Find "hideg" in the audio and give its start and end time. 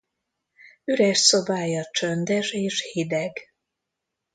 2.91-3.51